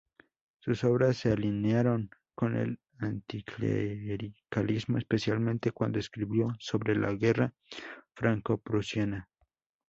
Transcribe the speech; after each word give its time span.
Sus 0.61 0.83
obras 0.83 1.17
se 1.17 1.31
alinearon 1.31 2.09
con 2.33 2.55
el 2.57 2.79
anticlericalismo, 2.97 4.97
especialmente 4.97 5.71
cuando 5.73 5.99
escribió 5.99 6.55
sobre 6.57 6.95
la 6.95 7.13
guerra 7.13 7.53
franco-prusiana. 8.15 9.29